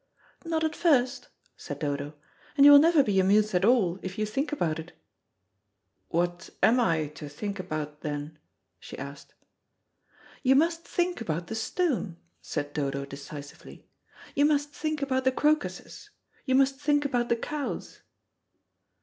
"Not 0.43 0.63
at 0.63 0.75
first," 0.75 1.27
said 1.55 1.77
Dodo; 1.77 2.15
"and 2.57 2.65
you 2.65 2.71
will 2.71 2.79
never 2.79 3.03
be 3.03 3.19
amused 3.19 3.53
at 3.53 3.63
all 3.63 3.99
if 4.01 4.17
you 4.17 4.25
think 4.25 4.51
about 4.51 4.79
it." 4.79 4.93
"What 6.07 6.49
am 6.63 6.79
I 6.79 7.05
to 7.09 7.29
think 7.29 7.59
about 7.59 8.01
then?" 8.01 8.39
she 8.79 8.97
asked. 8.97 9.35
"You 10.41 10.55
must 10.55 10.85
think 10.87 11.21
about 11.21 11.45
the 11.45 11.53
stone," 11.55 12.17
said 12.41 12.73
Dodo 12.73 13.05
decisively, 13.05 13.85
"you 14.33 14.43
must 14.45 14.71
think 14.73 15.03
about 15.03 15.23
the 15.23 15.31
crocuses, 15.31 16.09
you 16.45 16.55
must 16.55 16.79
think 16.81 17.05
about 17.05 17.29
the 17.29 17.35
cows." 17.35 18.01